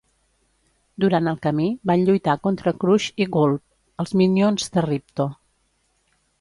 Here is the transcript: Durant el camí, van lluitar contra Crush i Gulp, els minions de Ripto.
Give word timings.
Durant 1.03 1.29
el 1.31 1.37
camí, 1.43 1.67
van 1.91 2.07
lluitar 2.07 2.35
contra 2.49 2.75
Crush 2.85 3.11
i 3.27 3.29
Gulp, 3.37 3.63
els 4.05 4.17
minions 4.25 4.77
de 4.79 4.89
Ripto. 4.91 5.31